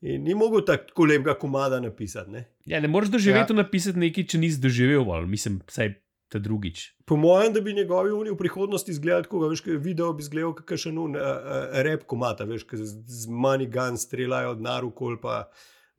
[0.03, 2.31] In, ni mogel tako lepega komada napisati.
[2.35, 2.41] Ne?
[2.67, 3.61] Ja, ne moreš doživeti ja.
[3.61, 5.93] napisati nekaj, če nisi doživel, mislim, vsaj
[6.33, 6.87] ta drugič.
[7.05, 10.73] Po mojem, da bi njegovi uni v prihodnosti izgledali tako, veš, video bi izgledal, kot
[10.79, 15.19] še eno uh, uh, rep komata, veš, ki z, money gun streljajo od naru kol
[15.21, 15.45] pa.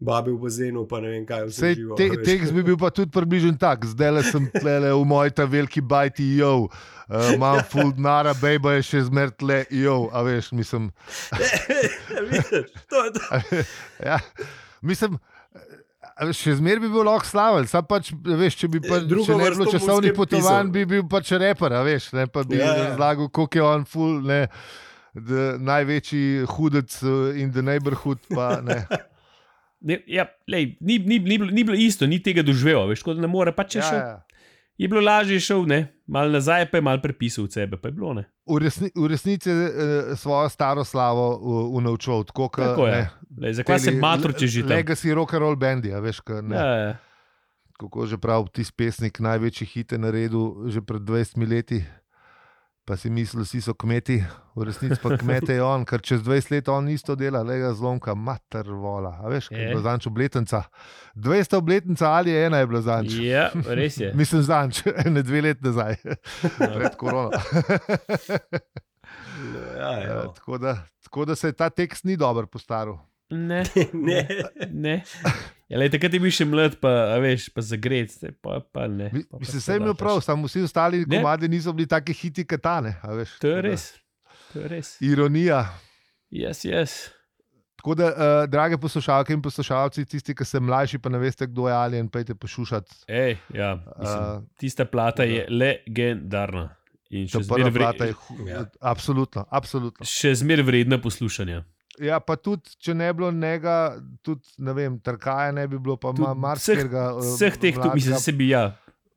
[0.05, 1.45] Babi v bazenu, pa ne vem kaj.
[1.55, 5.05] Sej, živo, te, tekst bi bil pa tudi približen tak, zdaj le sem tle v
[5.07, 10.25] moj ta veliki bajti, jo, uh, imam full nara, bejba je še zmertle, jo, a
[10.27, 10.91] veš, mislim.
[12.35, 13.63] Vidiš, to je to.
[14.11, 14.19] ja,
[14.83, 15.17] mislim
[16.15, 19.67] še zmeraj bi bil lahko slaven, sam pač, veš, če bi pa, če ne bilo
[19.73, 22.91] časovnih potovanj, bi bil pač reper, veš, ne pa bi ja, ja.
[22.91, 24.45] razlagal, koliko je on full, ne,
[25.65, 28.23] največji hudec uh, in the neighborhood.
[28.31, 28.85] Pa, ne.
[29.85, 33.21] Ne, ja, lej, ni, ni, ni, ni bilo isto, ni tega doživel, veš, kot da
[33.21, 33.53] ne more.
[33.53, 34.47] Pač je, ja, šel, ja.
[34.81, 37.97] je bilo lažje šel, ne, malo nazaj, pa je malo prepisal od sebe, pa je
[37.99, 38.25] bilo ne.
[38.47, 41.39] V, resni, v resnici je uh, svojo staro slavo
[41.73, 42.25] unaučil.
[42.25, 43.11] Tako je.
[43.53, 44.71] Zakaj se matroči že tam?
[44.71, 46.57] Legacy rock and roll bendi, veš, kaj ne.
[46.57, 46.93] Ja, ja.
[47.75, 51.83] Kako že prav ti pesnik največji hite na redu že pred 20 leti
[52.85, 54.19] pa si mislil, da so kmeti,
[54.55, 57.73] v resnici pa kmete je on, ker čez 20 let on isto dela, le ga
[57.75, 59.17] zlomka, mater vola.
[59.25, 60.63] A veš, kaj je bilo zanč obletnica?
[61.15, 63.17] 200 obletnica ali je ena je bila zanč.
[63.25, 64.13] Ja, res je.
[64.21, 66.19] Mislim, zanč, ne dve let nazaj, no.
[66.77, 67.41] pred korono.
[69.81, 70.21] ja, ja.
[70.37, 70.77] tako, da,
[71.09, 73.01] tako da se ta tekst ni dobro postaral.
[73.31, 74.29] Ne, ne.
[74.71, 75.03] ne.
[75.69, 78.13] Ja, lej, takrat je bil še mlad, pa, veš, pa zagret,
[78.45, 79.09] pa, pa ne.
[79.15, 82.95] Mislim, da je imel prav, samo vsi ostali komadi niso bili tako hiti, kot tane.
[83.41, 83.89] To je res.
[84.53, 84.95] To je res.
[85.03, 85.65] Ironija.
[86.35, 86.99] Yes, yes.
[87.81, 91.67] Tako da, uh, drage poslušalke in poslušalci, tisti, ki ste mlajši, pa ne veste, kdo
[91.69, 93.05] je ali en, pejte poslušati.
[93.09, 96.71] Ej, ja, mislim, uh, tista plata je legendarna.
[97.33, 97.81] Ta prva vre...
[97.81, 98.15] plata je.
[98.49, 98.65] Ja.
[98.81, 100.07] Absolutno, absolutno.
[100.09, 101.61] Še zmeraj vredna poslušanja.
[102.03, 103.75] Ja, pa tudi, če ne bi bilo njega,
[104.27, 107.13] tudi ne vem, trkaja ne bi bilo, pa ima marsikega.
[107.21, 108.73] Vseh teh, tu mislim, se bi ja.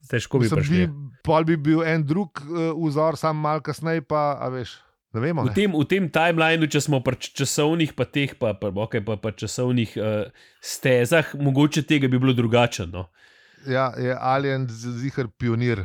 [0.08, 0.92] Težko bi bil.
[1.26, 4.78] Pol bi bil en drug uh, vzor, sam malo kasneje, pa veš.
[5.16, 9.00] Vemo, v, tem, v tem timelineu, če smo pri časovnih, pa teh, pa, pa, okay,
[9.00, 12.86] pa, pa časovnih uh, stezah, mogoče tega bi bilo drugače.
[12.92, 13.06] No?
[13.66, 15.82] Ja, je Alien zihar pionir.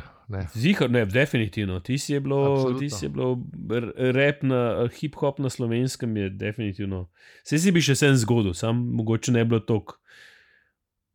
[0.54, 1.80] Zihar, ne, definitivno.
[1.80, 3.38] Ti si je bilo, ti si je bilo
[3.96, 7.08] rep na hip-hop na slovenskem, je definitivno.
[7.44, 9.98] Vse si bi še sen zgodil, sam mogoče ne bilo tako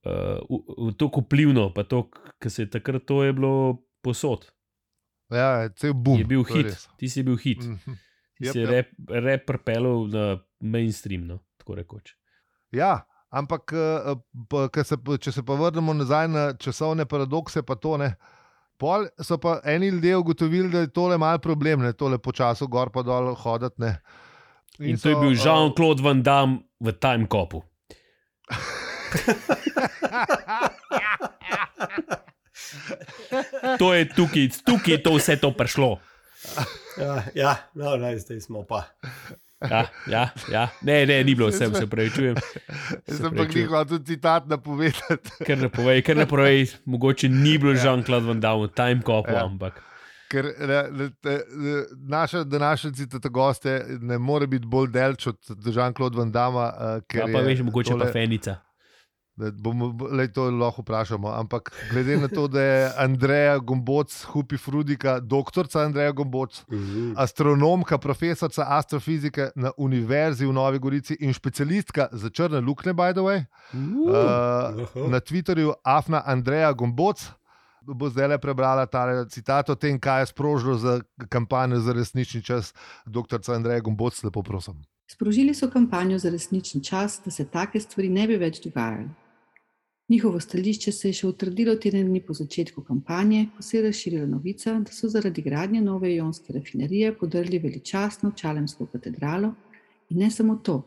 [0.05, 2.05] uh, vplivno, pa to,
[2.39, 4.45] kar se je takrat to je bilo posod.
[5.33, 6.21] Ja, cel boom.
[6.21, 7.65] Je bil hit, ti si bil hit.
[7.65, 7.97] Mm -hmm.
[8.37, 8.69] Ti yep, si yep.
[8.69, 12.15] rep, rep propelil na mainstream, no, tako rekoč.
[12.71, 18.05] Ja, ampak uh, se, če se pa vrnemo nazaj na časovne paradokse, pa to ne.
[18.05, 18.38] Uh,
[18.79, 22.89] Pol so pa eni ljudje ugotovili, da je tole malo problem, da tole počasi gor
[22.89, 23.83] pa dol hoditi.
[24.79, 27.61] In, In to so, je bil Jean-Claude Van Damme v Time Copu.
[33.79, 35.99] to je tukaj, tukaj je to vse to prišlo.
[37.03, 38.83] ja, ja no, no, zdaj smo pa.
[39.61, 40.67] Ja, ja, ja.
[40.81, 42.35] Ne, ne, ni bilo vse, se pravi, čujem.
[43.07, 45.35] Sem pa jih hotel citat napovedati.
[45.47, 47.83] Ker ne povej, ker ne povej, mogoče ni bilo ja.
[47.83, 49.43] Jean-Claude Van Damme, time cop, ja.
[49.43, 49.81] ampak.
[50.31, 56.17] Ker ne, ne, ne, naša današnja citata goste ne more biti bolj delč od Jean-Claude
[56.17, 56.71] Van Damme.
[57.13, 58.07] Ja, pa veš, mogoče tole...
[58.07, 58.59] pa Fenica.
[59.39, 61.21] Bomo le to lahko vprašali.
[61.33, 66.83] Ampak glede na to, da je Andreja Gomboc, Hupi Frudika, doktorica Andreja Gomboc, uh mhm.
[66.83, 67.13] -huh.
[67.17, 73.21] astronomka, profesorica astrofizike na Univerzi v Novi Gorici in specialistka za črne luknje, by the
[73.21, 75.03] way, uh -huh.
[75.03, 77.31] uh, na Twitterju Afna Andreja Gomboc.
[77.81, 82.41] Bo zdaj le prebrala ta citat o tem, kaj je sprožilo za kampanjo za resnični
[82.41, 82.73] čas,
[83.05, 83.39] dr.
[83.55, 84.83] Andrej Gomboc, lepo prosim.
[85.11, 89.09] Sprožili so kampanjo za resnični čas, da se take stvari ne bi več dogajale.
[90.09, 94.25] Njihovo stališče se je še utrdilo teden dni po začetku kampanje, ko se je razširila
[94.25, 99.51] novica, da so zaradi gradnje nove ionske rafinerije podrli veličastno Čalemsko katedralo.
[100.09, 100.79] In ne samo to.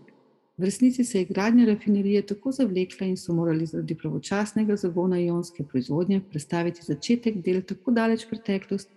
[0.58, 5.64] V resnici se je gradnja rafinerije tako zavlekla in so morali zaradi pravočasnega zagona ionske
[5.70, 8.90] proizvodnje predstaviti začetek del tako daleč preteklost,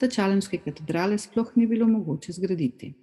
[0.00, 2.94] da Čalemske katedrale sploh ni bilo mogoče zgraditi.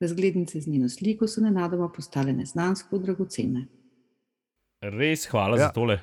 [0.00, 3.68] Razglednice z njeno sliko so nenadoma postale neznansko dragocene.
[4.80, 5.68] Res hvala ja.
[5.68, 5.98] za tole.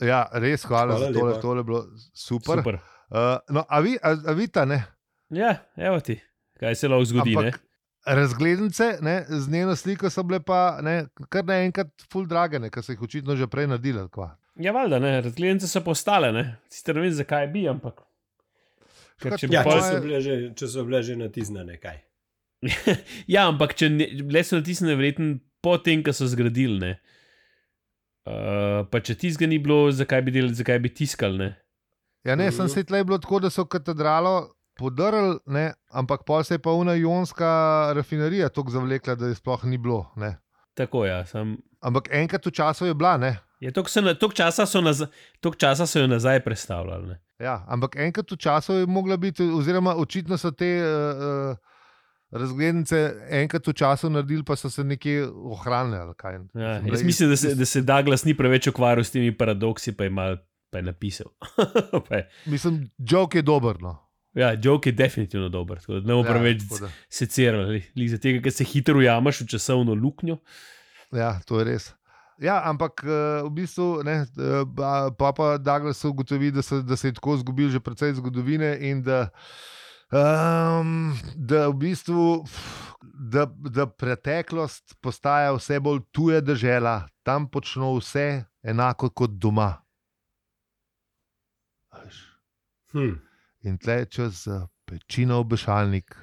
[0.00, 1.30] Ja, res hvala, hvala za tole.
[1.32, 1.42] Lepa.
[1.42, 1.82] Tole je bilo
[2.14, 2.60] super.
[2.62, 2.78] super.
[3.10, 4.82] Uh, no, a vi, a, a vi ta ne?
[5.34, 6.18] Ja, evo ti,
[6.60, 7.34] kaj se lahko zgodi.
[7.38, 7.60] Ampak,
[8.06, 12.94] razglednice ne, z njeno sliko so bile pa ne, kar naenkrat full drage, ker so
[12.94, 14.06] jih očitno že prej naredili.
[14.62, 16.44] Ja, valjda, ne, razglednice so postale, ne.
[16.70, 18.04] Sicer ne vem, zakaj bi, ampak.
[19.22, 21.98] Ker, če, ja, če, so že, če so bile že natisnjene, kaj.
[23.34, 26.94] ja, ampak če ne, le so natisnjene, verjetno po tem, ko so zgradili.
[28.26, 31.38] Uh, pa če tizga ni bilo, zakaj bi, del, zakaj bi tiskali?
[31.38, 31.52] Ne?
[32.26, 36.58] Ja, ne, sem se tle bilo tako, da so katedralo podrli, ne, ampak pol se
[36.58, 40.02] je pa una ionska rafinerija tako zavlekla, da je sploh ni bilo.
[40.18, 40.34] Ne.
[40.76, 41.12] Tako je.
[41.12, 41.54] Ja, sem...
[41.86, 43.14] Ampak enkrat v času je bila.
[43.62, 45.04] Je, tok, se, tok, časa naz,
[45.40, 47.14] tok časa so jo nazaj predstavljali.
[47.40, 50.74] Ja, ampak enkrat v času je mogla biti, oziroma očitno so te.
[50.82, 51.75] Uh, uh,
[52.30, 56.14] razglednice enkrat v času naredili, pa so se nekje ohranili.
[56.54, 60.04] Ja, jaz mislim, da se, da se Douglas ni preveč ukvarjal s temi paradoksi, pa
[60.04, 60.36] je mal
[60.70, 61.26] pa je napisal.
[62.08, 62.30] pa je.
[62.46, 63.76] Mislim, joke je dober.
[63.80, 63.96] No.
[64.34, 65.78] Ja, joke je definitivno dober.
[65.88, 66.62] Ne bomo ja, preveč
[67.08, 70.36] secirali, zato ker se hitro ujameš v časovno luknjo.
[71.12, 71.94] Ja, to je res.
[72.42, 74.66] Ja, ampak uh, v bistvu ne, uh,
[75.16, 79.30] pa pa Douglas ugotovi, da, da se je tako zgubil že precej zgodovine in da
[80.06, 82.44] Um, da v bistvu
[83.02, 89.74] da, da preteklost postaja vse bolj tuja država, tam počno vse enako kot doma.
[92.92, 93.16] Hm.
[93.66, 94.46] In tle čez
[94.84, 96.16] pečino obešalnik.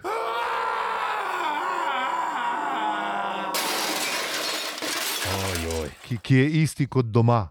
[6.03, 7.47] Ki, ki je isti kot doma.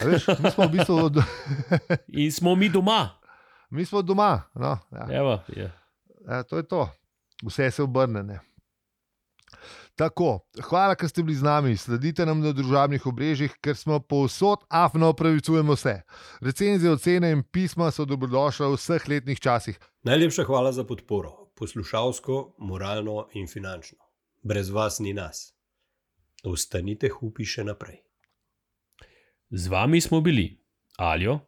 [0.00, 1.20] Veš, mi smo v bistvu od...
[2.08, 3.23] In smo mi doma.
[3.74, 4.42] Mi smo doma.
[4.54, 5.06] No, ja.
[5.10, 5.70] Evo, ja.
[6.28, 6.88] Ja, to je to,
[7.42, 8.22] vse se obrne.
[8.22, 8.40] Ne.
[9.94, 11.76] Tako, hvala, ker ste bili z nami.
[11.78, 16.00] Sledite nam na družabnih obrežjih, ker smo povsod, afno upravičujemo vse.
[16.42, 19.78] Recenzije, ocene in pisma so dobrodošle v vseh letnih časih.
[20.06, 23.98] Najlepša hvala za podporo, poslušalsko, moralno in finančno.
[24.42, 25.52] Brez vas ni nas.
[26.44, 28.02] Ostanite hupi še naprej.
[29.50, 30.50] Z vami smo bili
[30.98, 31.38] Aljo,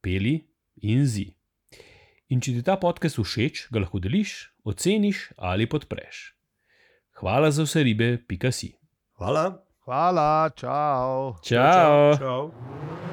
[0.00, 0.40] Peli
[0.84, 1.28] in Zi.
[2.32, 6.32] In če ti ta podcast všeč, ga lahko deliš, oceniš ali podpreš.
[7.20, 8.72] Hvala za vse ribe, pika si.
[9.20, 9.60] Hvala.
[9.84, 11.36] Hvala, čau.
[11.44, 12.16] Čau.
[12.16, 12.16] čau.
[12.16, 13.11] čau.